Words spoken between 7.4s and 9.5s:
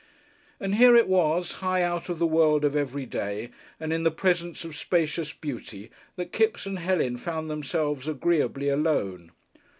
themselves agreeably alone.